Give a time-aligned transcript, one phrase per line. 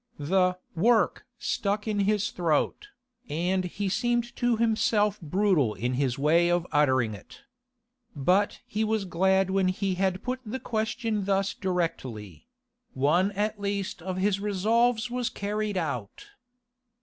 [0.17, 2.87] The 'work' stuck in his throat,
[3.29, 7.43] and he seemed to himself brutal in his way of uttering it.
[8.15, 12.47] But he was glad when he had put the question thus directly;
[12.95, 16.29] one at least of his resolves was carried out.